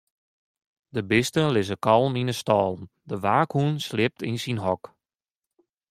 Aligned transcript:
De 0.93 1.01
bisten 1.11 1.47
lizze 1.55 1.77
kalm 1.85 2.13
yn 2.21 2.31
'e 2.31 2.35
stâlen, 2.41 2.81
de 3.09 3.15
waakhûn 3.23 3.75
sliept 3.87 4.21
yn 4.29 4.37
syn 4.43 4.59
hok. 4.65 4.83